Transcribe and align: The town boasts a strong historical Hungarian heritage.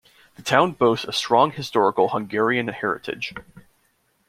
The 0.35 0.41
town 0.41 0.71
boasts 0.71 1.05
a 1.05 1.11
strong 1.13 1.51
historical 1.51 2.09
Hungarian 2.09 2.69
heritage. 2.69 3.35